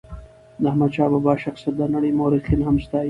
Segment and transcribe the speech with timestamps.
[0.61, 2.99] د احمد شاه بابا شخصیت د نړی مورخین هم ستایي.